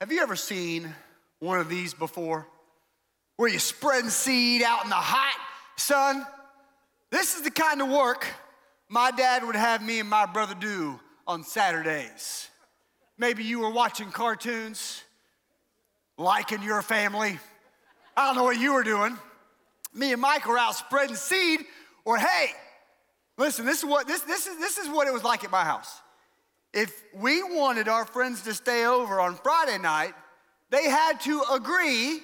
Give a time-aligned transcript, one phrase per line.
[0.00, 0.94] Have you ever seen
[1.40, 2.46] one of these before?
[3.36, 5.36] Where you're spreading seed out in the hot
[5.76, 6.24] sun?
[7.10, 8.26] This is the kind of work
[8.88, 12.48] my dad would have me and my brother do on Saturdays.
[13.18, 15.02] Maybe you were watching cartoons,
[16.16, 17.38] liking your family.
[18.16, 19.18] I don't know what you were doing.
[19.92, 21.60] Me and Mike were out spreading seed,
[22.04, 22.50] or hey,
[23.36, 25.64] listen, this is what this, this is this is what it was like at my
[25.64, 26.00] house.
[26.80, 30.14] If we wanted our friends to stay over on Friday night,
[30.70, 32.20] they had to agree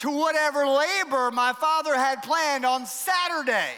[0.00, 3.70] to whatever labor my father had planned on Saturday.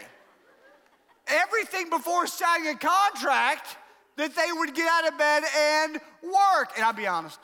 [1.27, 3.77] Everything before signing a contract
[4.15, 6.71] that they would get out of bed and work.
[6.75, 7.37] And I'll be honest,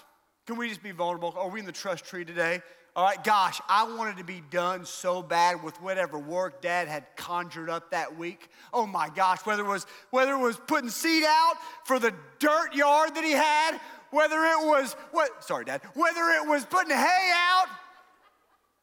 [0.48, 1.36] can we just be vulnerable?
[1.38, 2.64] Are we in the trust tree today?
[2.94, 7.06] All right, gosh, I wanted to be done so bad with whatever work dad had
[7.16, 8.50] conjured up that week.
[8.74, 11.54] Oh my gosh, whether it was whether it was putting seed out
[11.86, 16.46] for the dirt yard that he had, whether it was what sorry, dad, whether it
[16.46, 17.68] was putting hay out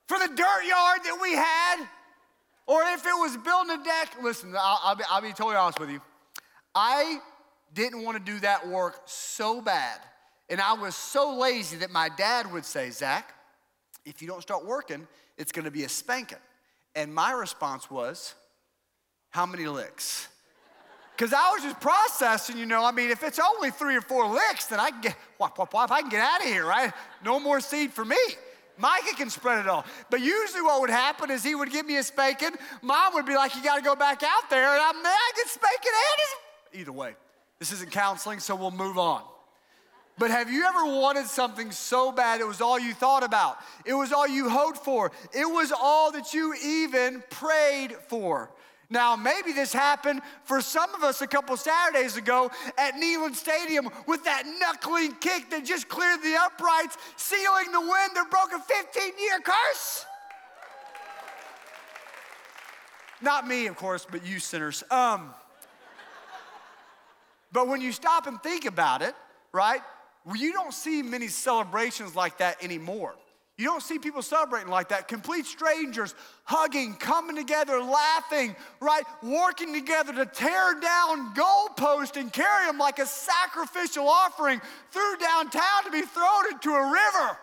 [0.06, 1.86] for the dirt yard that we had,
[2.66, 4.16] or if it was building a deck.
[4.22, 6.00] Listen, I'll, I'll, be, I'll be totally honest with you.
[6.74, 7.18] I
[7.74, 10.00] didn't want to do that work so bad,
[10.48, 13.34] and I was so lazy that my dad would say, Zach,
[14.08, 15.06] if you don't start working,
[15.36, 16.38] it's to be a spanking.
[16.94, 18.34] And my response was,
[19.30, 20.28] how many licks?
[21.16, 22.84] Because I was just processing, you know.
[22.84, 26.00] I mean, if it's only three or four licks, then I can get, whop, I
[26.00, 26.92] can get out of here, right?
[27.24, 28.16] No more seed for me.
[28.78, 29.84] Micah can spread it all.
[30.10, 32.50] But usually what would happen is he would give me a spanking.
[32.80, 34.72] Mom would be like, you got to go back out there.
[34.72, 35.92] And I'm, I get spanking
[36.72, 37.16] and Either way,
[37.58, 39.22] this isn't counseling, so we'll move on.
[40.18, 43.58] But have you ever wanted something so bad it was all you thought about?
[43.84, 45.12] It was all you hoped for.
[45.32, 48.50] It was all that you even prayed for.
[48.90, 53.90] Now, maybe this happened for some of us a couple Saturdays ago at Neyland Stadium
[54.06, 58.60] with that knuckling kick that just cleared the uprights, sealing the win that broke a
[58.60, 60.06] 15 year curse.
[63.20, 64.82] Not me, of course, but you sinners.
[64.90, 65.34] Um,
[67.52, 69.14] but when you stop and think about it,
[69.52, 69.82] right,
[70.36, 73.14] you don't see many celebrations like that anymore.
[73.58, 75.08] You don't see people celebrating like that.
[75.08, 79.02] Complete strangers hugging, coming together, laughing, right?
[79.20, 84.60] Working together to tear down goalposts and carry them like a sacrificial offering
[84.92, 87.36] through downtown to be thrown into a river.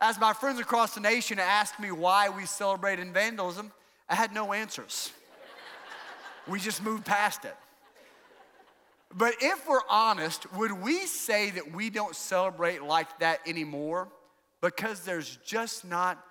[0.00, 3.70] As my friends across the nation asked me why we celebrate in vandalism,
[4.08, 5.12] I had no answers.
[6.48, 7.54] we just moved past it.
[9.14, 14.08] But if we're honest, would we say that we don't celebrate like that anymore
[14.60, 16.22] because there's just not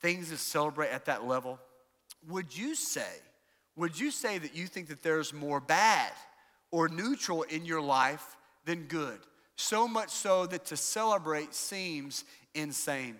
[0.00, 1.60] things to celebrate at that level?
[2.28, 3.06] Would you say,
[3.76, 6.10] would you say that you think that there's more bad
[6.72, 9.20] or neutral in your life than good?
[9.54, 12.24] So much so that to celebrate seems
[12.54, 13.16] insane.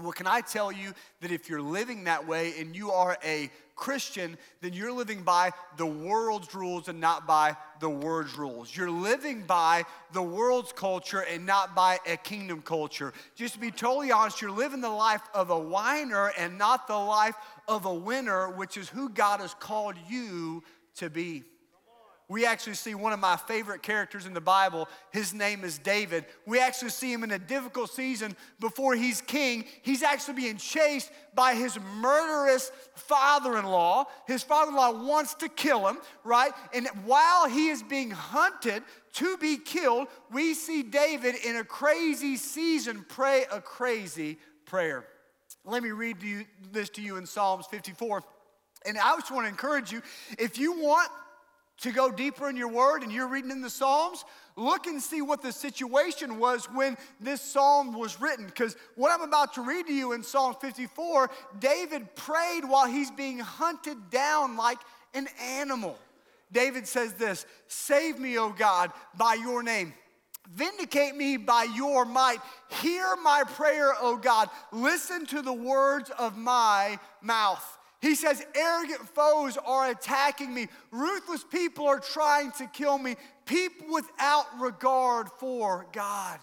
[0.00, 3.50] Well, can I tell you that if you're living that way and you are a
[3.78, 8.76] Christian, then you're living by the world's rules and not by the word's rules.
[8.76, 13.14] You're living by the world's culture and not by a kingdom culture.
[13.36, 16.98] Just to be totally honest, you're living the life of a whiner and not the
[16.98, 20.62] life of a winner, which is who God has called you
[20.96, 21.44] to be
[22.28, 24.86] we actually see one of my favorite characters in the Bible.
[25.12, 26.26] His name is David.
[26.44, 29.64] We actually see him in a difficult season before he's king.
[29.80, 34.04] He's actually being chased by his murderous father in law.
[34.26, 36.52] His father in law wants to kill him, right?
[36.74, 38.82] And while he is being hunted
[39.14, 45.06] to be killed, we see David in a crazy season pray a crazy prayer.
[45.64, 48.22] Let me read you this to you in Psalms 54.
[48.84, 50.02] And I just want to encourage you
[50.38, 51.10] if you want
[51.78, 54.24] to go deeper in your word and you're reading in the Psalms,
[54.56, 58.46] look and see what the situation was when this psalm was written.
[58.46, 61.30] Because what I'm about to read to you in Psalm 54,
[61.60, 64.78] David prayed while he's being hunted down like
[65.14, 65.96] an animal.
[66.50, 69.92] David says this Save me, O God, by your name.
[70.54, 72.38] Vindicate me by your might.
[72.80, 74.48] Hear my prayer, O God.
[74.72, 77.77] Listen to the words of my mouth.
[78.00, 80.68] He says, arrogant foes are attacking me.
[80.92, 83.16] Ruthless people are trying to kill me.
[83.44, 86.38] People without regard for God.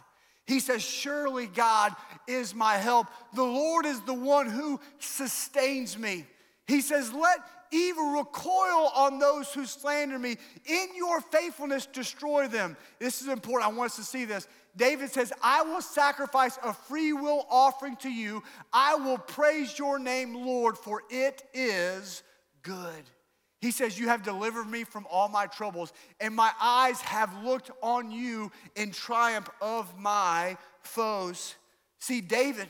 [0.46, 1.96] He says, Surely God
[2.28, 3.08] is my help.
[3.34, 6.26] The Lord is the one who sustains me.
[6.68, 7.40] He says, Let
[7.72, 10.38] evil recoil on those who slander me.
[10.66, 12.78] In your faithfulness, destroy them.
[13.00, 13.72] This is important.
[13.72, 14.48] I want us to see this.
[14.78, 18.44] David says, I will sacrifice a free will offering to you.
[18.74, 22.24] I will praise your name, Lord, for it is
[22.62, 23.04] good.
[23.62, 27.72] He says, You have delivered me from all my troubles, and my eyes have looked
[27.82, 31.56] on you in triumph of my foes.
[32.00, 32.68] See, David,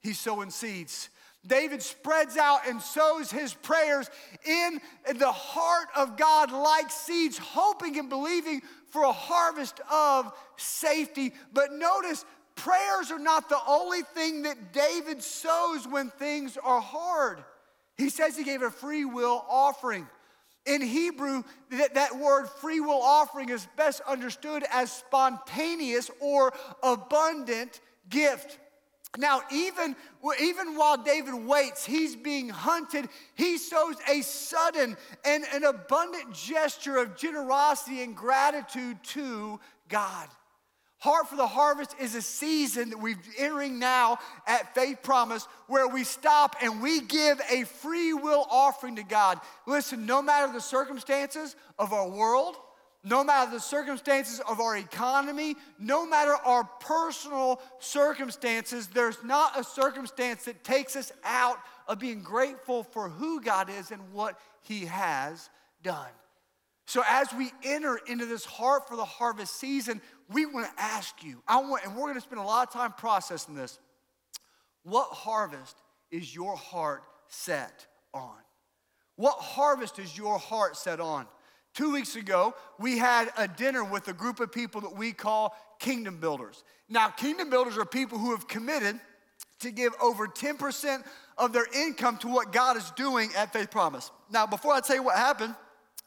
[0.00, 1.10] he's sowing seeds.
[1.46, 4.10] David spreads out and sows his prayers
[4.46, 4.80] in
[5.16, 11.32] the heart of God like seeds, hoping and believing for a harvest of safety.
[11.52, 17.42] But notice, prayers are not the only thing that David sows when things are hard.
[17.96, 20.06] He says he gave a free will offering.
[20.66, 26.52] In Hebrew, that, that word free will offering is best understood as spontaneous or
[26.82, 28.58] abundant gift.
[29.18, 29.96] Now, even,
[30.40, 33.08] even while David waits, he's being hunted.
[33.34, 39.58] He shows a sudden and an abundant gesture of generosity and gratitude to
[39.88, 40.28] God.
[40.98, 45.88] Heart for the Harvest is a season that we're entering now at Faith Promise where
[45.88, 49.40] we stop and we give a free will offering to God.
[49.66, 52.54] Listen, no matter the circumstances of our world,
[53.02, 59.64] no matter the circumstances of our economy, no matter our personal circumstances, there's not a
[59.64, 61.58] circumstance that takes us out
[61.88, 65.48] of being grateful for who God is and what He has
[65.82, 66.10] done.
[66.84, 71.22] So, as we enter into this heart for the harvest season, we want to ask
[71.22, 73.78] you, I want, and we're going to spend a lot of time processing this.
[74.82, 75.76] What harvest
[76.10, 78.36] is your heart set on?
[79.16, 81.26] What harvest is your heart set on?
[81.74, 85.54] Two weeks ago, we had a dinner with a group of people that we call
[85.78, 86.64] kingdom builders.
[86.88, 88.98] Now, kingdom builders are people who have committed
[89.60, 91.04] to give over 10%
[91.38, 94.10] of their income to what God is doing at Faith Promise.
[94.30, 95.54] Now, before I tell you what happened,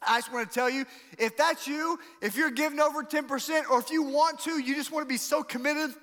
[0.06, 0.84] I just want to tell you
[1.18, 4.92] if that's you, if you're giving over 10%, or if you want to, you just
[4.92, 5.94] want to be so committed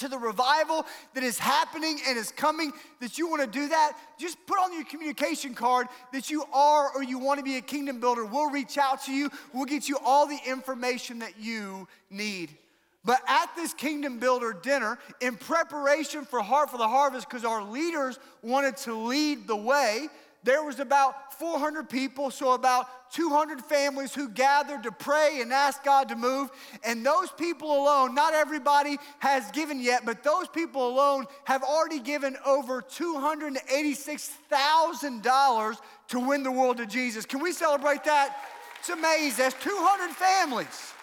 [0.00, 3.96] to the revival that is happening and is coming that you want to do that,
[4.18, 7.62] just put on your communication card that you are or you want to be a
[7.62, 8.24] kingdom builder.
[8.24, 12.56] We'll reach out to you, we'll get you all the information that you need.
[13.04, 17.62] But at this kingdom builder dinner, in preparation for Heart for the Harvest, because our
[17.62, 20.08] leaders wanted to lead the way,
[20.42, 25.84] there was about 400 people, so about 200 families who gathered to pray and ask
[25.84, 26.48] God to move.
[26.84, 32.00] And those people alone, not everybody has given yet, but those people alone have already
[32.00, 35.76] given over $286,000
[36.08, 37.26] to win the world to Jesus.
[37.26, 38.34] Can we celebrate that?
[38.78, 39.44] It's amazing.
[39.44, 40.94] That's 200 families.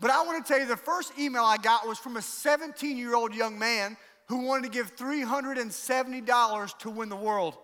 [0.00, 2.96] But I want to tell you the first email I got was from a 17
[2.96, 3.98] year old young man
[4.32, 7.58] who wanted to give $370 to win the world.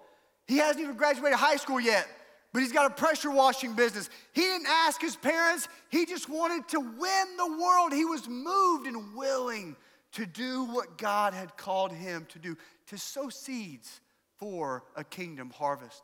[0.47, 2.07] He hasn't even graduated high school yet,
[2.53, 4.11] but he's got a pressure washing business.
[4.35, 7.95] He didn't ask his parents, he just wanted to win the world.
[7.95, 9.77] He was moved and willing
[10.13, 12.55] to do what God had called him to do,
[12.89, 14.03] to sow seeds
[14.37, 16.03] for a kingdom harvest.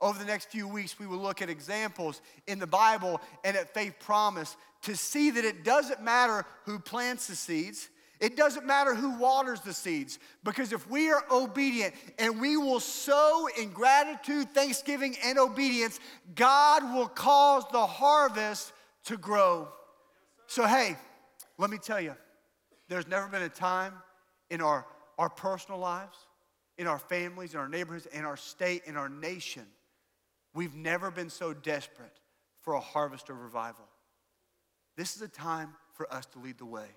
[0.00, 3.74] Over the next few weeks, we will look at examples in the Bible and at
[3.74, 7.88] Faith Promise to see that it doesn't matter who plants the seeds,
[8.20, 12.80] it doesn't matter who waters the seeds, because if we are obedient and we will
[12.80, 16.00] sow in gratitude, thanksgiving, and obedience,
[16.34, 18.72] God will cause the harvest
[19.04, 19.68] to grow.
[20.46, 20.96] So, hey,
[21.58, 22.14] let me tell you,
[22.88, 23.92] there's never been a time
[24.50, 24.86] in our,
[25.18, 26.16] our personal lives,
[26.78, 29.64] in our families, in our neighborhoods, in our state, in our nation,
[30.54, 32.18] we've never been so desperate
[32.60, 33.84] for a harvest of revival.
[34.96, 36.88] This is a time for us to lead the way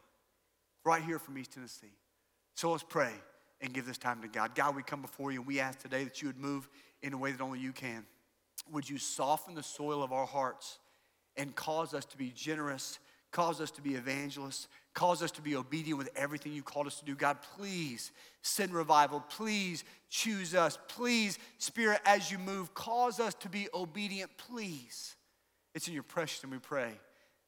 [0.89, 1.93] right here from East Tennessee.
[2.55, 3.11] So let's pray
[3.61, 4.55] and give this time to God.
[4.55, 6.67] God, we come before you and we ask today that you would move
[7.03, 8.07] in a way that only you can.
[8.71, 10.79] Would you soften the soil of our hearts
[11.37, 12.97] and cause us to be generous,
[13.31, 16.97] cause us to be evangelists, cause us to be obedient with everything you called us
[16.99, 17.15] to do.
[17.15, 18.11] God, please
[18.41, 19.19] send revival.
[19.19, 20.79] Please choose us.
[20.87, 24.31] Please, Spirit, as you move, cause us to be obedient.
[24.37, 25.15] Please.
[25.75, 26.93] It's in your precious and we pray.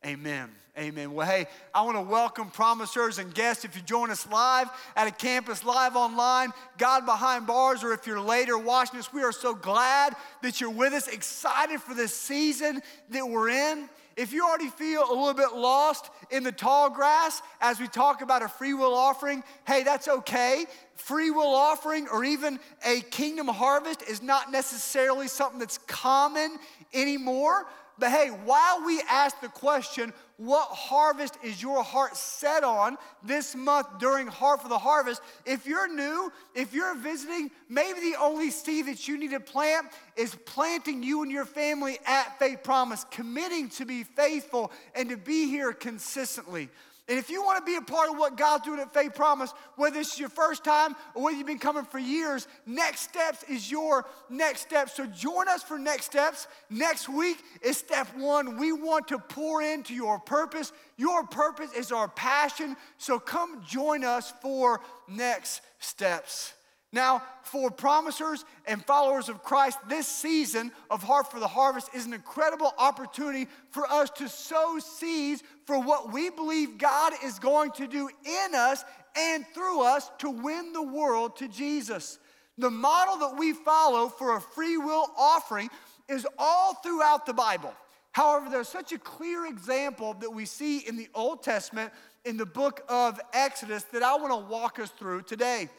[0.04, 0.50] Amen.
[0.78, 1.14] Amen.
[1.14, 3.66] Well, hey, I want to welcome promisers and guests.
[3.66, 8.08] If you join us live at a campus, live online, God behind bars, or if
[8.08, 12.16] you're later watching us, we are so glad that you're with us, excited for this
[12.16, 13.90] season that we're in.
[14.18, 18.22] If you already feel a little bit lost in the tall grass as we talk
[18.22, 20.66] about a free will offering, hey, that's okay.
[20.96, 26.58] Free will offering or even a kingdom harvest is not necessarily something that's common
[26.94, 27.66] anymore.
[28.00, 33.56] But hey, while we ask the question, what harvest is your heart set on this
[33.56, 35.22] month during Heart for the Harvest?
[35.46, 39.86] If you're new, if you're visiting, maybe the only seed that you need to plant
[40.18, 45.18] is planting you and your family at Faith Promise, committing to be faithful and to
[45.18, 46.70] be here consistently.
[47.12, 49.54] And if you want to be a part of what God's doing at Faith Promise,
[49.76, 53.70] whether it's your first time or whether you've been coming for years, Next Steps is
[53.70, 54.90] your next step.
[54.90, 56.48] So join us for Next Steps.
[56.70, 58.58] Next week is step one.
[58.58, 60.72] We want to pour into your purpose.
[60.96, 62.78] Your purpose is our passion.
[62.98, 66.54] So come join us for Next Steps.
[66.94, 72.06] Now, for promisers and followers of Christ, this season of Heart for the Harvest is
[72.06, 77.72] an incredible opportunity for us to sow seeds for what we believe God is going
[77.72, 78.84] to do in us
[79.18, 82.20] and through us to win the world to Jesus.
[82.58, 85.70] The model that we follow for a free will offering
[86.10, 87.74] is all throughout the Bible.
[88.12, 91.92] However, there's such a clear example that we see in the Old Testament
[92.26, 95.70] in the book of Exodus that I want to walk us through today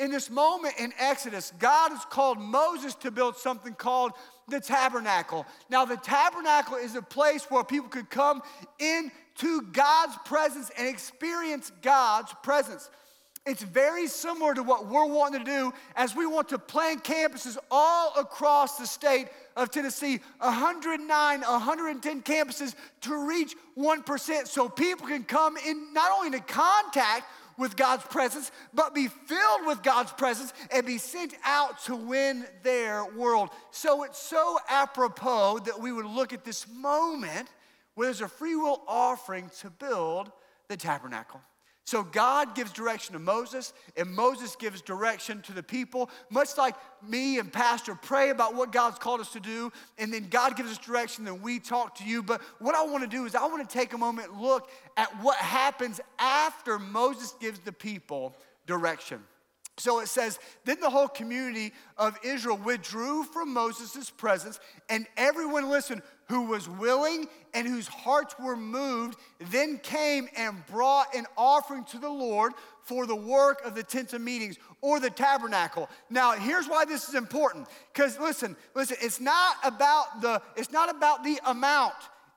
[0.00, 4.12] in this moment in Exodus, God has called Moses to build something called
[4.48, 5.46] the tabernacle.
[5.68, 8.42] Now, the tabernacle is a place where people could come
[8.78, 12.90] into God's presence and experience God's presence.
[13.46, 17.56] It's very similar to what we're wanting to do as we want to plant campuses
[17.70, 25.24] all across the state of Tennessee 109, 110 campuses to reach 1% so people can
[25.24, 27.24] come in not only into contact
[27.56, 32.46] with God's presence, but be filled with God's presence and be sent out to win
[32.62, 33.50] their world.
[33.70, 37.48] So it's so apropos that we would look at this moment
[37.94, 40.30] where there's a free will offering to build
[40.68, 41.40] the tabernacle.
[41.90, 46.76] So God gives direction to Moses, and Moses gives direction to the people, much like
[47.04, 50.70] me and Pastor pray about what God's called us to do, and then God gives
[50.70, 52.22] us direction, then we talk to you.
[52.22, 55.08] But what I want to do is I want to take a moment look at
[55.20, 58.36] what happens after Moses gives the people
[58.68, 59.24] direction.
[59.76, 65.68] So it says, Then the whole community of Israel withdrew from Moses' presence, and everyone
[65.68, 69.18] listened who was willing and whose hearts were moved,
[69.50, 74.12] then came and brought an offering to the Lord for the work of the tent
[74.12, 75.90] of meetings or the tabernacle.
[76.08, 77.66] Now, here's why this is important.
[77.92, 81.94] Because listen, listen, it's not about the it's not about the amount.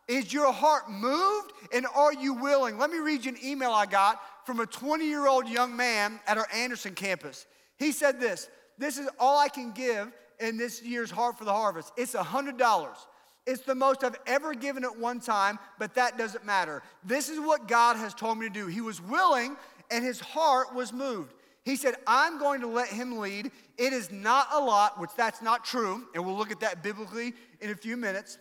[0.07, 2.79] Is your heart moved and are you willing?
[2.79, 6.47] Let me read you an email I got from a 20-year-old young man at our
[6.51, 7.45] Anderson campus.
[7.77, 11.53] He said this, this is all I can give in this year's Heart for the
[11.53, 11.93] Harvest.
[11.95, 12.57] It's a $100.
[13.45, 16.81] It's the most I've ever given at one time, but that doesn't matter.
[17.03, 18.67] This is what God has told me to do.
[18.67, 19.57] He was willing
[19.91, 21.33] and his heart was moved.
[21.65, 23.51] He said, I'm going to let him lead.
[23.77, 27.33] It is not a lot, which that's not true, and we'll look at that biblically
[27.61, 28.37] in a few minutes.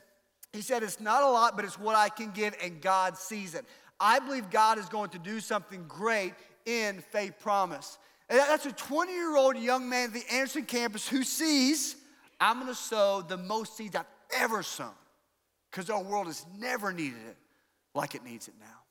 [0.52, 3.54] He said, It's not a lot, but it's what I can give, and God sees
[3.54, 3.64] it.
[4.00, 6.34] I believe God is going to do something great
[6.66, 7.98] in faith promise.
[8.28, 11.96] And that's a 20 year old young man at the Anderson campus who sees,
[12.40, 14.90] I'm going to sow the most seeds I've ever sown
[15.70, 17.36] because our world has never needed it
[17.94, 18.81] like it needs it now.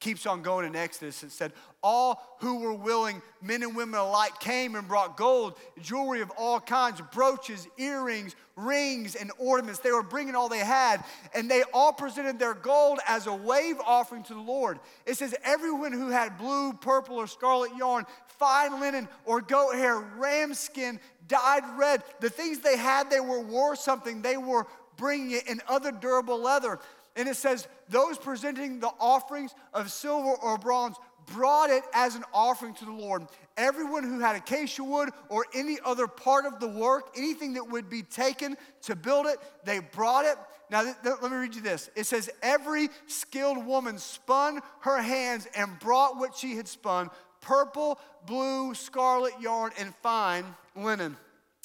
[0.00, 1.22] Keeps on going in Exodus.
[1.22, 1.52] and said,
[1.82, 6.58] All who were willing, men and women alike, came and brought gold, jewelry of all
[6.58, 9.80] kinds, brooches, earrings, rings, and ornaments.
[9.80, 11.04] They were bringing all they had,
[11.34, 14.80] and they all presented their gold as a wave offering to the Lord.
[15.04, 18.06] It says, Everyone who had blue, purple, or scarlet yarn,
[18.38, 23.40] fine linen, or goat hair, ram skin, dyed red, the things they had, they were
[23.40, 24.22] worth something.
[24.22, 24.66] They were
[24.96, 26.78] bringing it in other durable leather.
[27.16, 32.24] And it says, those presenting the offerings of silver or bronze brought it as an
[32.32, 33.26] offering to the Lord.
[33.56, 37.88] Everyone who had acacia wood or any other part of the work, anything that would
[37.88, 40.36] be taken to build it, they brought it.
[40.70, 41.90] Now, th- th- let me read you this.
[41.96, 47.98] It says, Every skilled woman spun her hands and brought what she had spun purple,
[48.26, 50.44] blue, scarlet yarn, and fine
[50.76, 51.16] linen.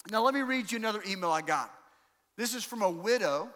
[0.09, 1.71] Now, let me read you another email I got.
[2.37, 3.49] This is from a widow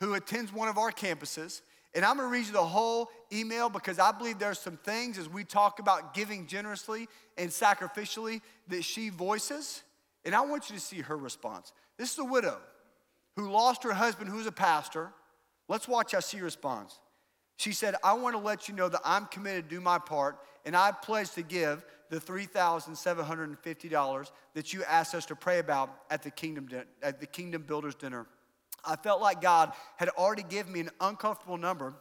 [0.00, 1.62] who attends one of our campuses.
[1.94, 5.28] And I'm gonna read you the whole email because I believe there's some things as
[5.28, 9.82] we talk about giving generously and sacrificially that she voices.
[10.24, 11.72] And I want you to see her response.
[11.96, 12.58] This is a widow
[13.36, 15.12] who lost her husband, who's a pastor.
[15.68, 17.00] Let's watch how she responds.
[17.56, 20.38] She said, I want to let you know that I'm committed to do my part,
[20.64, 26.22] and I pledge to give the $3,750 that you asked us to pray about at
[26.22, 26.68] the Kingdom,
[27.02, 28.26] at the Kingdom Builders Dinner.
[28.86, 31.94] I felt like God had already given me an uncomfortable number,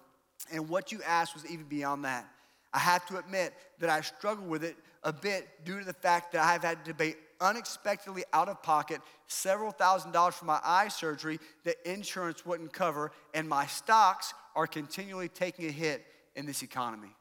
[0.51, 2.27] and what you asked was even beyond that.
[2.73, 6.33] I have to admit that I struggle with it a bit due to the fact
[6.33, 10.87] that I've had to pay unexpectedly out of pocket several thousand dollars for my eye
[10.87, 16.61] surgery that insurance wouldn't cover, and my stocks are continually taking a hit in this
[16.63, 17.15] economy.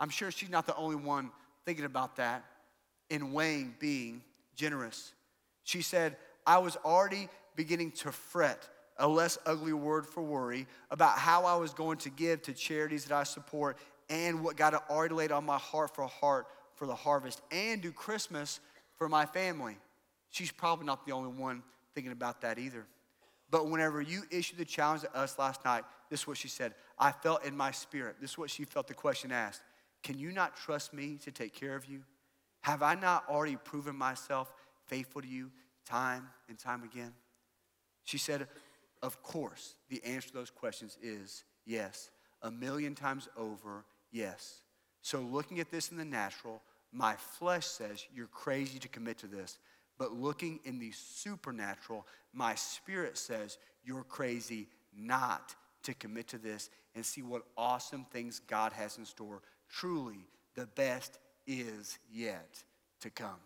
[0.00, 1.30] I'm sure she's not the only one
[1.64, 2.44] thinking about that
[3.10, 4.22] in weighing being
[4.54, 5.12] generous.
[5.64, 11.18] She said, I was already beginning to fret a less ugly word for worry, about
[11.18, 13.78] how I was going to give to charities that I support
[14.10, 17.82] and what God had already laid on my heart for heart for the harvest and
[17.82, 18.60] do Christmas
[18.96, 19.76] for my family.
[20.30, 21.62] She's probably not the only one
[21.94, 22.86] thinking about that either.
[23.50, 26.74] But whenever you issued the challenge to us last night, this is what she said.
[26.98, 28.16] I felt in my spirit.
[28.20, 29.62] This is what she felt the question asked.
[30.02, 32.02] Can you not trust me to take care of you?
[32.60, 34.52] Have I not already proven myself
[34.86, 35.50] faithful to you
[35.86, 37.12] time and time again?
[38.04, 38.46] She said,
[39.02, 42.10] Of course, the answer to those questions is yes.
[42.42, 44.60] A million times over, yes.
[45.02, 46.62] So, looking at this in the natural,
[46.92, 49.58] my flesh says you're crazy to commit to this.
[49.98, 56.70] But looking in the supernatural, my spirit says you're crazy not to commit to this
[56.94, 59.42] and see what awesome things God has in store.
[59.68, 62.62] Truly, the best is yet
[63.00, 63.40] to come.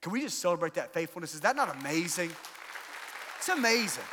[0.00, 1.34] Can we just celebrate that faithfulness?
[1.34, 2.30] Is that not amazing?
[3.38, 4.04] It's amazing.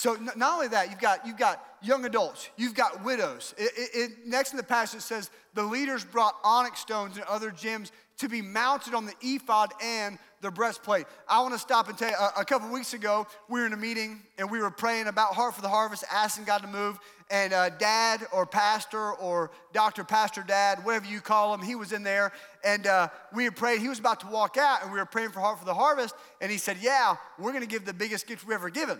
[0.00, 3.54] So not only that, you've got, you've got young adults, you've got widows.
[3.58, 7.50] It, it, it, next in the passage says, the leaders brought onyx stones and other
[7.50, 11.04] gems to be mounted on the ephod and the breastplate.
[11.28, 13.74] I want to stop and tell you, a, a couple weeks ago, we were in
[13.74, 16.98] a meeting and we were praying about Heart for the Harvest, asking God to move.
[17.30, 20.02] And uh, dad or pastor or Dr.
[20.02, 22.32] Pastor Dad, whatever you call him, he was in there.
[22.64, 23.82] And uh, we had prayed.
[23.82, 26.14] He was about to walk out and we were praying for Heart for the Harvest.
[26.40, 28.98] And he said, Yeah, we're going to give the biggest gift we've ever given.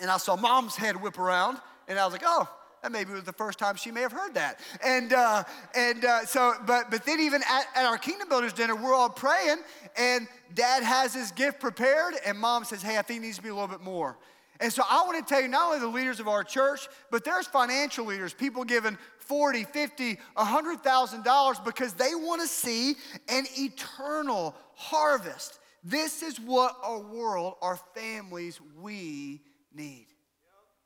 [0.00, 2.48] And I saw mom's head whip around, and I was like, oh,
[2.82, 4.60] that maybe was the first time she may have heard that.
[4.84, 8.76] And, uh, and uh, so, but, but then even at, at, our Kingdom Builders dinner,
[8.76, 9.58] we're all praying,
[9.96, 13.42] and dad has his gift prepared, and mom says, hey, I think it needs to
[13.42, 14.16] be a little bit more.
[14.60, 17.24] And so I want to tell you, not only the leaders of our church, but
[17.24, 22.94] there's financial leaders, people giving 40, 50, $100,000 because they want to see
[23.28, 25.60] an eternal harvest.
[25.84, 29.40] This is what our world, our families, we
[29.78, 30.06] need.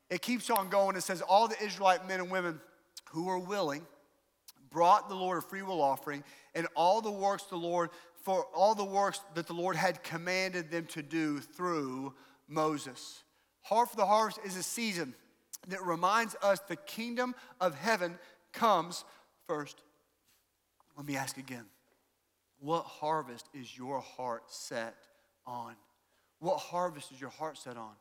[0.09, 0.95] It keeps on going.
[0.95, 2.61] It says, All the Israelite men and women
[3.09, 3.85] who were willing
[4.69, 6.23] brought the Lord a free will offering,
[6.55, 7.89] and all the works the Lord,
[8.23, 12.13] for all the works that the Lord had commanded them to do through
[12.47, 13.23] Moses.
[13.61, 15.13] Heart for the Harvest is a season
[15.67, 18.17] that reminds us the kingdom of heaven
[18.51, 19.03] comes
[19.47, 19.81] first.
[20.95, 21.65] Let me ask again
[22.59, 24.95] what harvest is your heart set
[25.45, 25.75] on?
[26.39, 27.91] What harvest is your heart set on?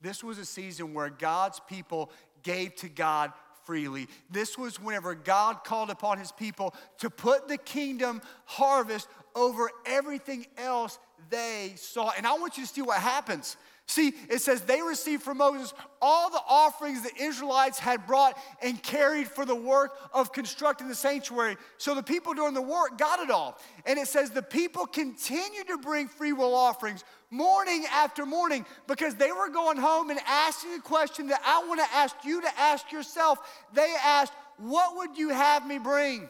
[0.00, 2.10] This was a season where God's people
[2.42, 3.32] gave to God
[3.64, 4.08] freely.
[4.30, 10.46] This was whenever God called upon his people to put the kingdom harvest over everything
[10.56, 12.12] else they saw.
[12.16, 13.56] And I want you to see what happens.
[13.86, 18.80] See, it says they received from Moses all the offerings the Israelites had brought and
[18.82, 21.56] carried for the work of constructing the sanctuary.
[21.76, 23.58] So the people doing the work got it all.
[23.86, 29.16] And it says the people continued to bring free will offerings morning after morning because
[29.16, 32.60] they were going home and asking a question that I want to ask you to
[32.60, 33.38] ask yourself.
[33.72, 36.28] They asked, What would you have me bring?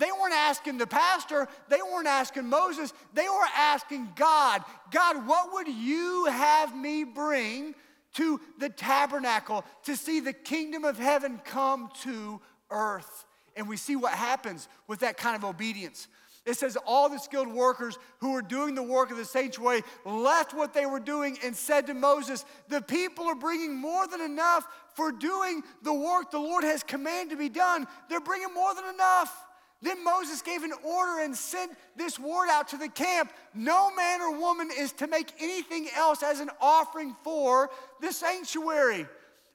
[0.00, 5.52] They weren't asking the pastor, they weren't asking Moses, they were asking God, God, what
[5.52, 7.74] would you have me bring
[8.14, 13.26] to the tabernacle to see the kingdom of heaven come to earth?
[13.54, 16.08] And we see what happens with that kind of obedience.
[16.46, 20.54] It says all the skilled workers who were doing the work of the sanctuary left
[20.54, 24.66] what they were doing and said to Moses, The people are bringing more than enough
[24.94, 27.86] for doing the work the Lord has commanded to be done.
[28.08, 29.46] They're bringing more than enough.
[29.82, 34.20] Then Moses gave an order and sent this word out to the camp No man
[34.20, 39.06] or woman is to make anything else as an offering for the sanctuary.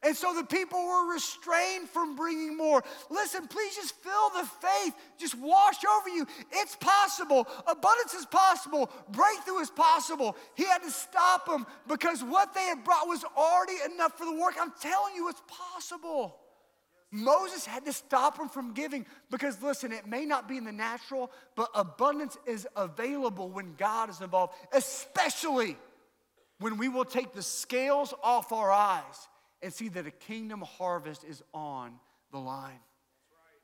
[0.05, 2.83] And so the people were restrained from bringing more.
[3.09, 6.27] Listen, please just feel the faith just wash over you.
[6.51, 7.47] It's possible.
[7.65, 8.91] Abundance is possible.
[9.09, 10.37] Breakthrough is possible.
[10.53, 14.33] He had to stop them because what they had brought was already enough for the
[14.33, 14.53] work.
[14.61, 16.37] I'm telling you, it's possible.
[17.15, 20.71] Moses had to stop him from giving because, listen, it may not be in the
[20.71, 25.77] natural, but abundance is available when God is involved, especially
[26.59, 29.27] when we will take the scales off our eyes
[29.61, 31.93] and see that a kingdom harvest is on
[32.31, 32.79] the line.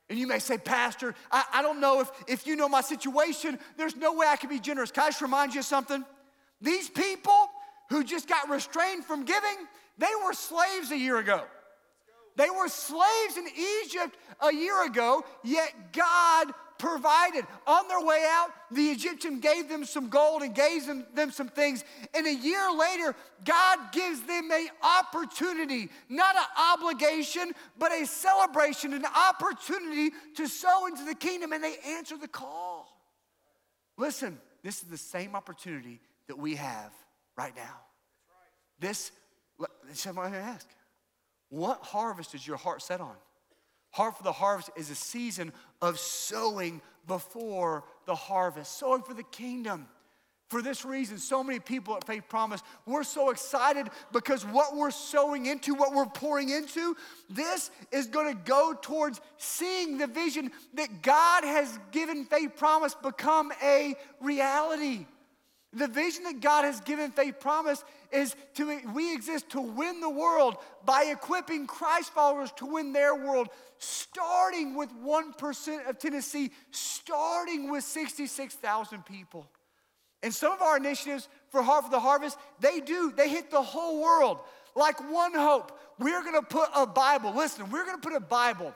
[0.09, 3.59] And you may say, Pastor, I, I don't know if, if you know my situation,
[3.77, 4.91] there's no way I can be generous.
[4.91, 6.03] Can I just remind you of something?
[6.61, 7.49] These people
[7.89, 9.55] who just got restrained from giving,
[9.97, 11.43] they were slaves a year ago.
[12.35, 13.47] They were slaves in
[13.83, 17.45] Egypt a year ago, yet God provided.
[17.67, 21.47] On their way out, the Egyptian gave them some gold and gave them, them some
[21.47, 21.83] things.
[22.15, 23.15] And a year later,
[23.45, 30.87] God gives them an opportunity, not an obligation, but a celebration, an opportunity to sow
[30.87, 32.97] into the kingdom, and they answer the call.
[33.97, 36.91] Listen, this is the same opportunity that we have
[37.37, 37.81] right now.
[38.79, 39.11] This,
[39.93, 40.67] someone ask,
[41.51, 43.15] what harvest is your heart set on?
[43.91, 49.23] Heart for the Harvest is a season of sowing before the harvest, sowing for the
[49.23, 49.87] kingdom.
[50.49, 54.91] For this reason, so many people at Faith Promise, we're so excited because what we're
[54.91, 56.95] sowing into, what we're pouring into,
[57.29, 62.95] this is going to go towards seeing the vision that God has given Faith Promise
[62.95, 65.05] become a reality.
[65.73, 70.09] The vision that God has given Faith Promise is to we exist to win the
[70.09, 77.71] world by equipping Christ followers to win their world, starting with 1% of Tennessee, starting
[77.71, 79.47] with 66,000 people.
[80.21, 83.61] And some of our initiatives for Heart for the Harvest, they do, they hit the
[83.61, 84.39] whole world.
[84.75, 88.75] Like One Hope, we're gonna put a Bible, listen, we're gonna put a Bible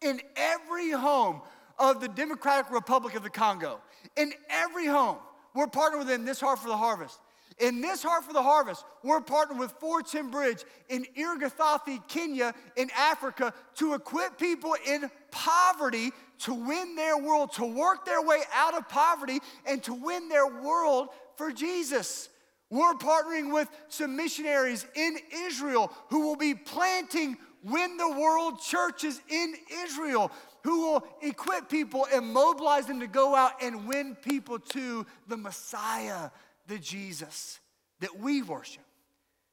[0.00, 1.42] in every home
[1.78, 3.80] of the Democratic Republic of the Congo.
[4.16, 5.18] In every home.
[5.58, 7.18] We're partnering with them, this Heart for the Harvest.
[7.58, 12.88] In this Heart for the Harvest, we're partnering with Fortune Bridge in Irgathathi, Kenya, in
[12.96, 18.74] Africa, to equip people in poverty to win their world, to work their way out
[18.74, 22.28] of poverty, and to win their world for Jesus.
[22.70, 25.16] We're partnering with some missionaries in
[25.48, 30.30] Israel who will be planting Win the World churches in Israel
[30.64, 35.36] who will equip people and mobilize them to go out and win people to the
[35.36, 36.30] Messiah,
[36.66, 37.60] the Jesus
[38.00, 38.82] that we worship.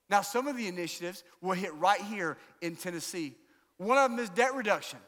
[0.09, 3.35] Now, some of the initiatives will hit right here in Tennessee.
[3.77, 4.99] One of them is debt reduction.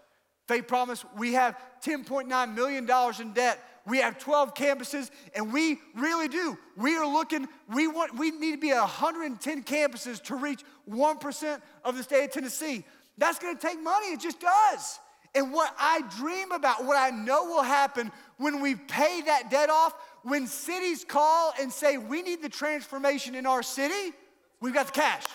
[0.47, 2.89] Faith Promise, we have $10.9 million
[3.21, 3.63] in debt.
[3.85, 6.57] We have 12 campuses, and we really do.
[6.75, 11.95] We are looking, we want, we need to be 110 campuses to reach 1% of
[11.95, 12.83] the state of Tennessee.
[13.17, 14.99] That's gonna take money, it just does.
[15.37, 19.69] And what I dream about, what I know will happen when we pay that debt
[19.69, 24.15] off, when cities call and say, we need the transformation in our city,
[24.61, 25.25] we've got the cash.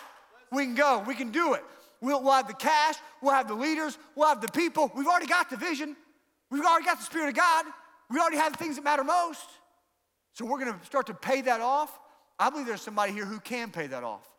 [0.51, 1.63] We can go, we can do it.
[2.01, 4.91] We'll, we'll have the cash, we'll have the leaders, we'll have the people.
[4.93, 5.95] We've already got the vision,
[6.51, 7.65] we've already got the Spirit of God,
[8.09, 9.47] we already have the things that matter most.
[10.33, 11.97] So we're gonna start to pay that off.
[12.37, 14.29] I believe there's somebody here who can pay that off.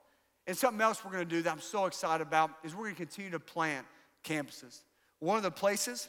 [0.47, 3.31] And something else we're gonna do that I'm so excited about is we're gonna continue
[3.31, 3.87] to plant
[4.25, 4.83] campuses.
[5.25, 6.07] One of the places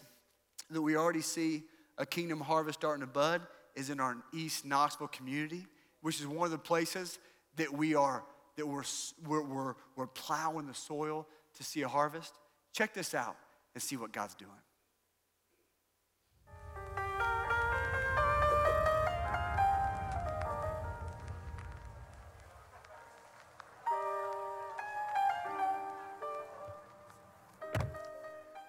[0.69, 1.63] that we already see
[1.97, 3.41] a kingdom harvest starting to bud
[3.73, 5.65] is in our East Knoxville community,
[6.01, 7.17] which is one of the places
[7.55, 8.25] that we are
[8.57, 8.83] that we're,
[9.25, 11.25] we're, we're, plowing the soil
[11.55, 12.33] to see a harvest.
[12.73, 13.37] Check this out
[13.73, 14.51] and see what God's doing.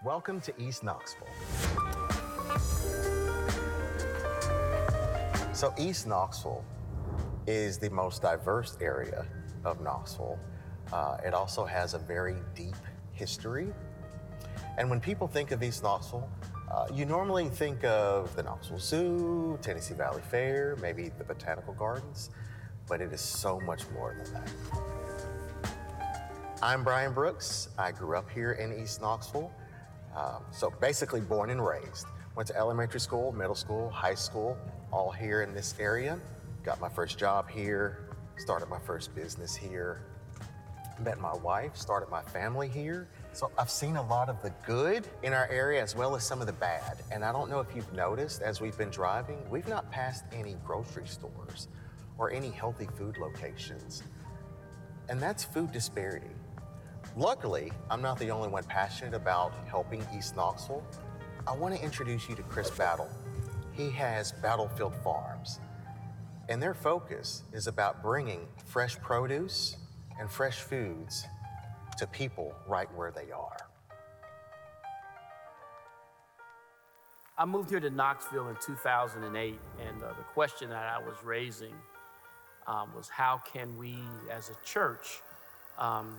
[0.06, 1.26] Welcome to East Knoxville.
[5.52, 6.64] So, East Knoxville
[7.48, 9.26] is the most diverse area
[9.64, 10.38] of Knoxville.
[10.92, 12.76] Uh, it also has a very deep
[13.14, 13.72] history.
[14.78, 16.30] And when people think of East Knoxville,
[16.70, 22.30] uh, you normally think of the Knoxville Zoo, Tennessee Valley Fair, maybe the Botanical Gardens,
[22.86, 24.52] but it is so much more than that.
[26.62, 27.70] I'm Brian Brooks.
[27.76, 29.50] I grew up here in East Knoxville.
[30.16, 32.06] Um, so basically born and raised.
[32.34, 34.56] Went to elementary school, middle school, high school,
[34.92, 36.18] all here in this area.
[36.64, 40.02] Got my first job here, started my first business here,
[41.04, 43.08] met my wife, started my family here.
[43.32, 46.40] So I've seen a lot of the good in our area as well as some
[46.40, 46.98] of the bad.
[47.12, 50.56] And I don't know if you've noticed as we've been driving, we've not passed any
[50.64, 51.68] grocery stores
[52.16, 54.02] or any healthy food locations.
[55.10, 56.30] And that's food disparity.
[57.18, 60.84] Luckily, I'm not the only one passionate about helping East Knoxville.
[61.46, 63.08] I want to introduce you to Chris Battle.
[63.72, 65.60] He has Battlefield Farms,
[66.50, 69.78] and their focus is about bringing fresh produce
[70.20, 71.26] and fresh foods
[71.96, 73.56] to people right where they are.
[77.38, 81.74] I moved here to Knoxville in 2008, and uh, the question that I was raising
[82.66, 83.96] um, was how can we
[84.30, 85.22] as a church
[85.78, 86.18] um,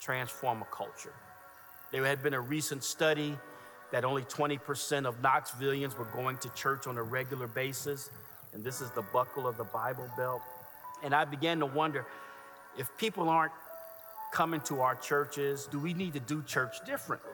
[0.00, 1.12] transform a culture.
[1.90, 3.36] There had been a recent study
[3.90, 8.10] that only 20% of Knoxvillians were going to church on a regular basis,
[8.52, 10.42] and this is the buckle of the Bible Belt.
[11.02, 12.06] And I began to wonder
[12.76, 13.52] if people aren't
[14.32, 17.30] coming to our churches, do we need to do church differently?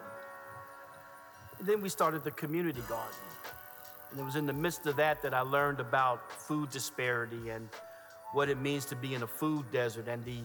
[1.58, 3.14] And then we started the community garden.
[4.10, 7.68] And it was in the midst of that that I learned about food disparity and
[8.32, 10.38] what it means to be in a food desert and the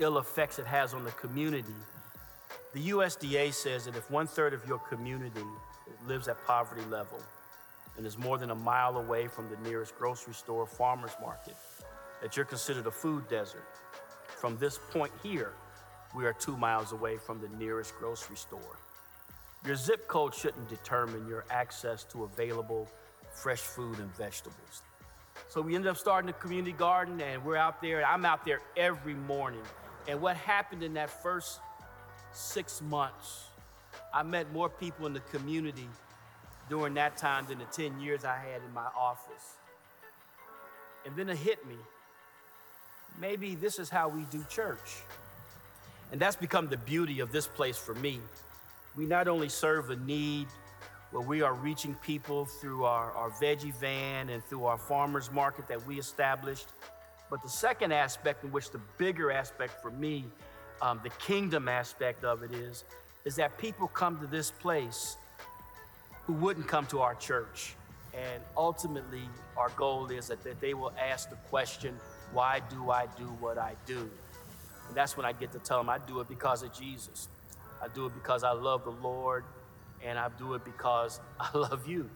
[0.00, 1.74] ill effects it has on the community.
[2.72, 5.44] The USDA says that if one third of your community
[6.06, 7.18] lives at poverty level
[7.96, 11.56] and is more than a mile away from the nearest grocery store or farmer's market,
[12.22, 13.64] that you're considered a food desert.
[14.26, 15.52] From this point here,
[16.14, 18.78] we are two miles away from the nearest grocery store.
[19.66, 22.88] Your zip code shouldn't determine your access to available
[23.30, 24.82] fresh food and vegetables.
[25.48, 28.04] So we ended up starting a community garden, and we're out there.
[28.04, 29.62] I'm out there every morning.
[30.10, 31.60] And what happened in that first
[32.32, 33.44] six months,
[34.12, 35.88] I met more people in the community
[36.68, 39.54] during that time than the 10 years I had in my office.
[41.06, 41.76] And then it hit me.
[43.20, 45.04] Maybe this is how we do church.
[46.10, 48.18] And that's become the beauty of this place for me.
[48.96, 50.48] We not only serve a need
[51.12, 55.68] where we are reaching people through our, our veggie van and through our farmers market
[55.68, 56.66] that we established,
[57.30, 60.24] but the second aspect, in which the bigger aspect for me,
[60.82, 62.84] um, the kingdom aspect of it is,
[63.24, 65.16] is that people come to this place
[66.24, 67.74] who wouldn't come to our church.
[68.12, 69.22] And ultimately,
[69.56, 71.96] our goal is that, that they will ask the question,
[72.32, 74.10] why do I do what I do?
[74.88, 77.28] And that's when I get to tell them I do it because of Jesus.
[77.80, 79.44] I do it because I love the Lord,
[80.04, 82.10] and I do it because I love you.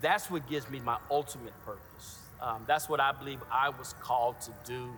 [0.00, 2.18] That's what gives me my ultimate purpose.
[2.42, 4.90] Um, that's what I believe I was called to do,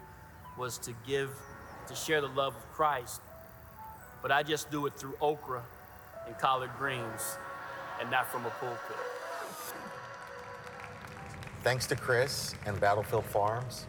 [0.57, 1.31] was to give,
[1.89, 3.21] to share the love of Christ.
[4.23, 5.63] But I just do it through okra
[6.27, 7.37] and collard greens,
[8.01, 8.97] and not from a pulpit.
[11.63, 13.87] Thanks to Chris and Battlefield Farms,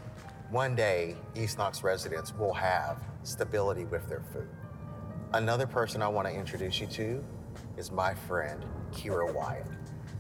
[0.49, 4.49] one day East Knox residents will have stability with their food.
[5.33, 7.23] Another person I want to introduce you to
[7.77, 9.65] is my friend, Kira Wyatt.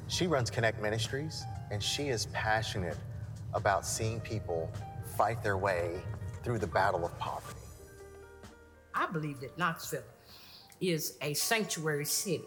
[0.07, 2.97] She runs Connect Ministries, and she is passionate
[3.55, 4.71] about seeing people
[5.17, 6.01] fight their way
[6.43, 7.59] through the battle of poverty.
[8.93, 10.03] I believe that Knoxville
[10.79, 12.45] is a sanctuary city,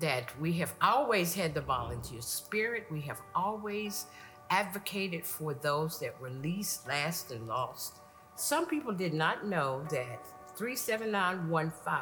[0.00, 4.06] that we have always had the volunteer spirit, we have always
[4.50, 7.98] advocated for those that were least, last, and lost.
[8.34, 11.94] Some people did not know that 37915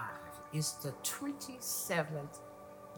[0.53, 2.39] is the 27th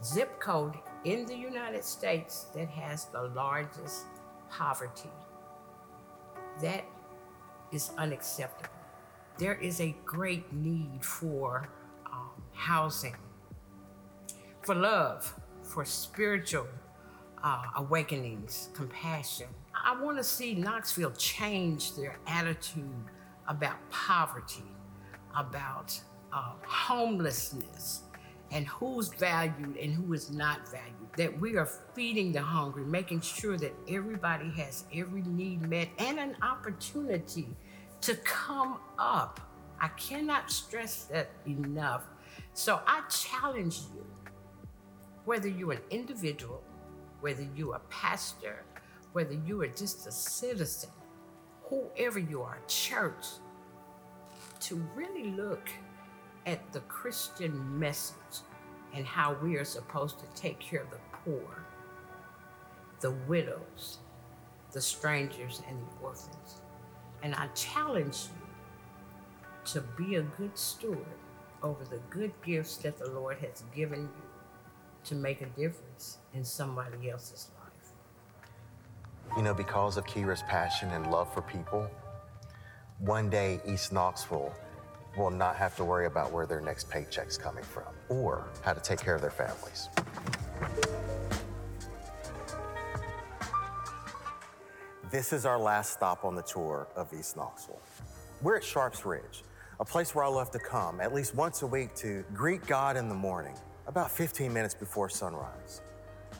[0.04, 4.04] zip code in the United States that has the largest
[4.50, 5.10] poverty.
[6.62, 6.84] That
[7.72, 8.74] is unacceptable.
[9.38, 11.68] There is a great need for
[12.12, 13.16] um, housing,
[14.62, 16.66] for love, for spiritual
[17.42, 19.46] uh, awakenings, compassion.
[19.74, 22.84] I want to see Knoxville change their attitude
[23.48, 24.64] about poverty,
[25.34, 25.98] about
[26.32, 28.02] uh, homelessness,
[28.52, 30.94] and who's valued and who is not valued.
[31.16, 36.18] That we are feeding the hungry, making sure that everybody has every need met and
[36.18, 37.48] an opportunity
[38.02, 39.40] to come up.
[39.80, 42.04] I cannot stress that enough.
[42.54, 44.04] So I challenge you,
[45.24, 46.62] whether you're an individual,
[47.20, 48.64] whether you're a pastor,
[49.12, 50.90] whether you are just a citizen,
[51.62, 53.26] whoever you are, church,
[54.60, 55.68] to really look
[56.46, 58.40] at the Christian message
[58.94, 61.64] and how we are supposed to take care of the poor,
[63.00, 63.98] the widows,
[64.72, 66.60] the strangers, and the orphans.
[67.22, 71.04] And I challenge you to be a good steward
[71.62, 74.22] over the good gifts that the Lord has given you
[75.04, 79.36] to make a difference in somebody else's life.
[79.36, 81.88] You know, because of Kira's passion and love for people,
[82.98, 84.52] one day East Knoxville
[85.16, 88.80] will not have to worry about where their next paycheck's coming from or how to
[88.80, 89.88] take care of their families.
[95.10, 97.80] This is our last stop on the tour of East Knoxville.
[98.42, 99.42] We're at Sharps Ridge,
[99.80, 102.96] a place where I love to come at least once a week to greet God
[102.96, 103.56] in the morning,
[103.88, 105.82] about 15 minutes before sunrise.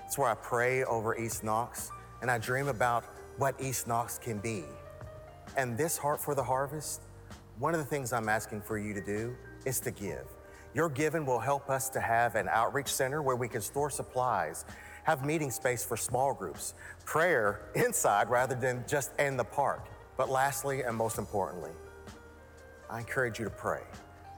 [0.07, 1.91] It's where I pray over East Knox
[2.23, 3.05] and I dream about
[3.39, 4.65] what East Knox can be.
[5.57, 7.03] And this Heart for the Harvest,
[7.61, 10.25] one of the things I'm asking for you to do is to give.
[10.75, 14.65] Your giving will help us to have an outreach center where we can store supplies,
[15.05, 16.73] have meeting space for small groups,
[17.05, 19.89] prayer inside rather than just in the park.
[20.17, 21.73] But lastly, and most importantly,
[22.89, 23.83] I encourage you to pray.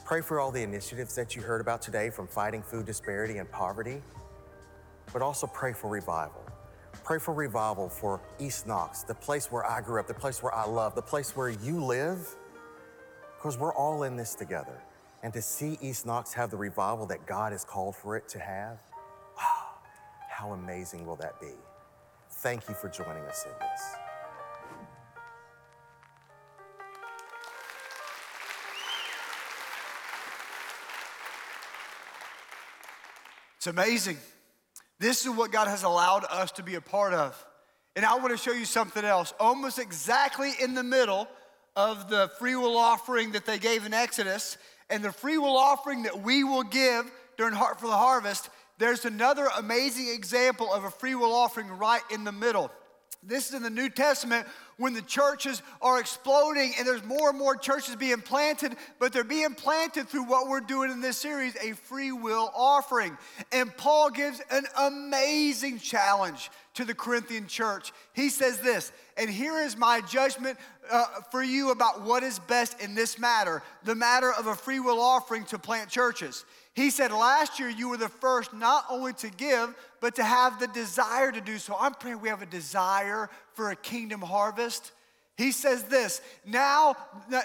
[0.04, 3.48] Pray for all the initiatives that you heard about today from fighting food disparity and
[3.52, 4.02] poverty,
[5.12, 6.44] but also pray for revival.
[7.04, 10.54] Pray for revival for East Knox, the place where I grew up, the place where
[10.54, 12.36] I love, the place where you live,
[13.42, 14.80] because we're all in this together.
[15.24, 18.38] And to see East Knox have the revival that God has called for it to
[18.38, 18.78] have,
[19.36, 19.68] oh,
[20.28, 21.54] how amazing will that be?
[22.30, 23.96] Thank you for joining us in this.
[33.56, 34.18] It's amazing.
[35.00, 37.44] This is what God has allowed us to be a part of.
[37.96, 39.34] And I want to show you something else.
[39.40, 41.26] Almost exactly in the middle
[41.76, 44.58] of the free will offering that they gave in Exodus
[44.90, 49.04] and the free will offering that we will give during Heart for the Harvest, there's
[49.04, 52.70] another amazing example of a free will offering right in the middle.
[53.24, 57.38] This is in the New Testament when the churches are exploding and there's more and
[57.38, 61.54] more churches being planted, but they're being planted through what we're doing in this series
[61.62, 63.16] a free will offering.
[63.52, 67.92] And Paul gives an amazing challenge to the Corinthian church.
[68.12, 70.58] He says this, and here is my judgment
[70.90, 74.80] uh, for you about what is best in this matter the matter of a free
[74.80, 76.44] will offering to plant churches.
[76.74, 80.58] He said, Last year you were the first not only to give, but to have
[80.58, 81.76] the desire to do so.
[81.78, 84.92] I'm praying we have a desire for a kingdom harvest.
[85.36, 86.94] He says this now,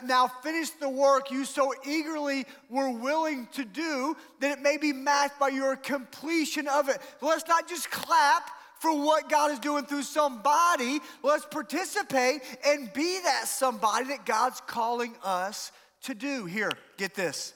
[0.04, 4.94] now finish the work you so eagerly were willing to do that it may be
[4.94, 6.98] matched by your completion of it.
[7.22, 11.00] Let's not just clap for what God is doing through somebody.
[11.24, 15.72] Let's participate and be that somebody that God's calling us
[16.04, 16.46] to do.
[16.46, 17.54] Here, get this.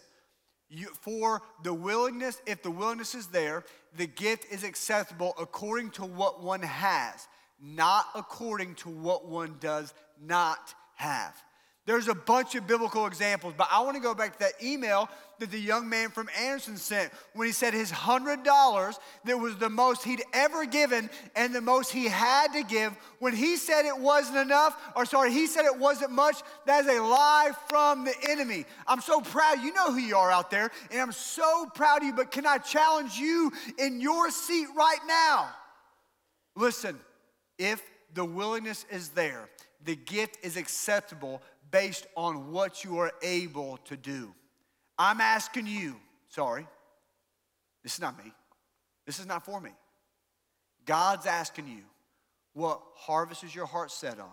[0.73, 3.65] You, for the willingness, if the willingness is there,
[3.97, 7.27] the gift is acceptable according to what one has,
[7.61, 11.35] not according to what one does not have.
[11.87, 15.09] There's a bunch of biblical examples, but I want to go back to that email
[15.39, 19.69] that the young man from Anderson sent when he said his $100 that was the
[19.69, 22.95] most he'd ever given and the most he had to give.
[23.17, 26.35] When he said it wasn't enough, or sorry, he said it wasn't much,
[26.67, 28.65] that is a lie from the enemy.
[28.85, 29.61] I'm so proud.
[29.61, 32.45] You know who you are out there, and I'm so proud of you, but can
[32.45, 35.49] I challenge you in your seat right now?
[36.55, 36.99] Listen,
[37.57, 37.81] if
[38.13, 39.49] the willingness is there,
[39.83, 44.33] the gift is acceptable based on what you are able to do.
[44.97, 45.95] I'm asking you,
[46.29, 46.67] sorry,
[47.83, 48.31] this is not me.
[49.05, 49.71] This is not for me.
[50.85, 51.83] God's asking you,
[52.53, 54.29] what harvest is your heart set on?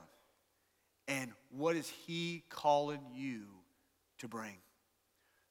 [1.07, 3.45] And what is He calling you
[4.19, 4.57] to bring?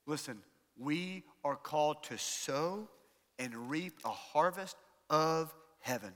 [0.05, 0.37] Listen,
[0.77, 2.87] we are called to sow
[3.39, 4.75] and reap a harvest
[5.09, 6.13] of heaven.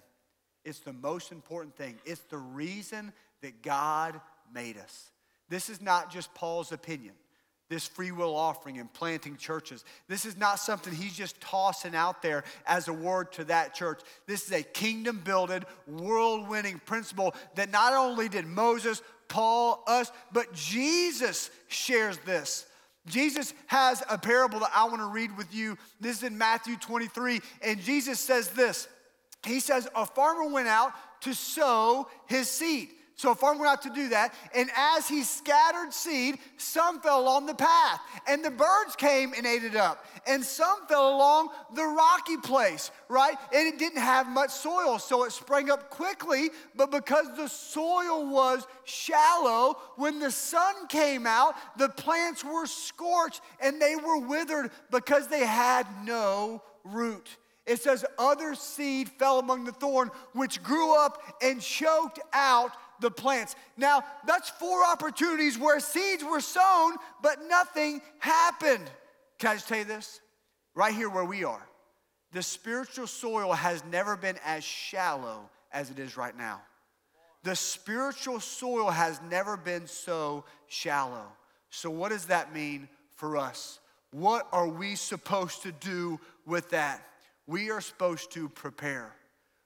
[0.64, 1.98] It's the most important thing.
[2.06, 4.20] It's the reason that God
[4.54, 5.12] made us.
[5.50, 7.14] This is not just Paul's opinion,
[7.70, 9.84] this free will offering and planting churches.
[10.08, 14.02] This is not something he's just tossing out there as a word to that church.
[14.28, 20.12] This is a kingdom builded, world winning principle that not only did Moses, Paul, us,
[20.34, 22.66] but Jesus shares this.
[23.08, 25.78] Jesus has a parable that I want to read with you.
[26.00, 28.88] This is in Matthew 23, and Jesus says this.
[29.46, 32.90] He says, A farmer went out to sow his seed.
[33.22, 37.22] So a farmer went out to do that, and as he scattered seed, some fell
[37.22, 40.04] along the path, and the birds came and ate it up.
[40.26, 43.36] And some fell along the rocky place, right?
[43.54, 46.50] And it didn't have much soil, so it sprang up quickly.
[46.76, 53.42] But because the soil was shallow, when the sun came out, the plants were scorched
[53.60, 57.38] and they were withered because they had no root.
[57.66, 63.12] It says, Other seed fell among the thorn, which grew up and choked out the
[63.12, 63.56] plants.
[63.78, 68.90] Now, that's four opportunities where seeds were sown, but nothing happened.
[69.40, 70.22] Can I just tell you this?
[70.74, 71.68] Right here where we are,
[72.32, 76.62] the spiritual soil has never been as shallow as it is right now.
[77.44, 81.26] The spiritual soil has never been so shallow.
[81.72, 83.80] So, what does that mean for us?
[84.12, 87.02] What are we supposed to do with that?
[87.52, 89.14] We are supposed to prepare.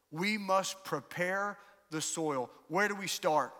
[0.10, 1.60] We must prepare
[1.92, 2.50] the soil.
[2.68, 3.54] Where do we start?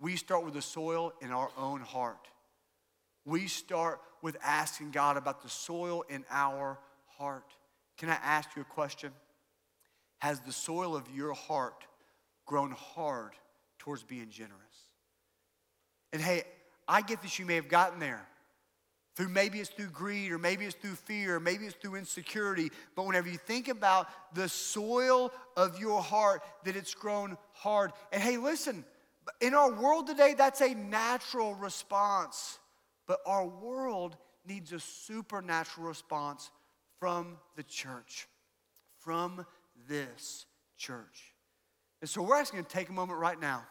[0.00, 2.26] We start with the soil in our own heart.
[3.24, 7.54] We start with asking God about the soil in our heart.
[7.98, 9.12] Can I ask you a question?
[10.18, 11.84] Has the soil of your heart
[12.46, 13.30] grown hard
[13.78, 14.58] towards being generous?
[16.12, 16.42] And hey,
[16.88, 18.26] I get that you may have gotten there.
[19.14, 22.70] Through maybe it's through greed, or maybe it's through fear, or maybe it's through insecurity.
[22.96, 27.92] But whenever you think about the soil of your heart, that it's grown hard.
[28.10, 28.84] And hey, listen,
[29.40, 32.58] in our world today, that's a natural response.
[33.06, 36.50] But our world needs a supernatural response
[36.98, 38.28] from the church,
[38.98, 39.44] from
[39.88, 40.46] this
[40.78, 41.34] church.
[42.00, 43.64] And so we're asking to take a moment right now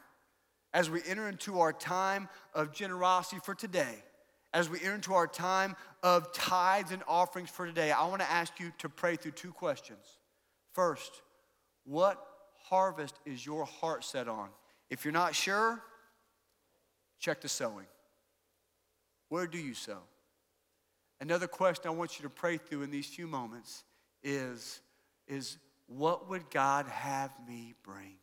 [0.71, 4.03] as we enter into our time of generosity for today
[4.53, 8.29] as we enter into our time of tithes and offerings for today, I want to
[8.29, 10.17] ask you to pray through two questions.
[10.73, 11.21] First,
[11.85, 12.25] what
[12.63, 14.49] harvest is your heart set on?
[14.89, 15.81] If you're not sure,
[17.19, 17.85] check the sowing.
[19.29, 19.99] Where do you sow?
[21.21, 23.83] Another question I want you to pray through in these few moments
[24.23, 24.81] is,
[25.27, 28.15] is what would God have me bring?